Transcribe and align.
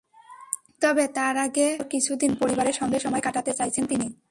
তবে, 0.81 1.07
তার 1.07 1.37
আগে 1.37 1.73
আরও 1.73 1.89
কিছুদিন 1.89 2.35
পরিবারের 2.35 2.73
সঙ্গে 2.73 2.99
সময় 2.99 3.21
কাটাতে 3.21 3.53
চাইছেন 3.53 3.85
তিনি। 3.85 4.13